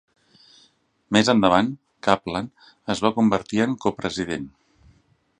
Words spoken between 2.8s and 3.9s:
es va convertir en